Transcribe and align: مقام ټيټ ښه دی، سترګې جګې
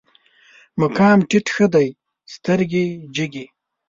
مقام 0.81 1.17
ټيټ 1.29 1.45
ښه 1.55 1.65
دی، 1.73 1.87
سترګې 2.33 2.85
جګې 3.15 3.45